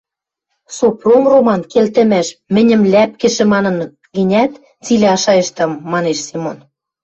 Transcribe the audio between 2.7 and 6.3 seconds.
ляпкӹшӹ манын гӹнят, цилӓ шайыштам,— манеш